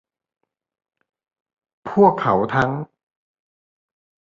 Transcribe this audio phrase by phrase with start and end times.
[1.89, 2.71] พวกเขาทั้ง